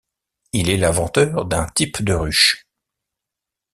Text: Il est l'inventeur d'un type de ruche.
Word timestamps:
Il 0.51 0.71
est 0.71 0.77
l'inventeur 0.77 1.45
d'un 1.45 1.67
type 1.67 2.03
de 2.03 2.13
ruche. 2.15 2.65